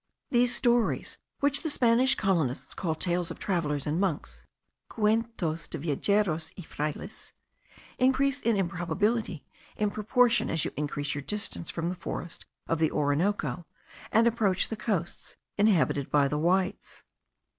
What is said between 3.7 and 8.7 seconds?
and of monks (cuentos de viageros y frailes), increase in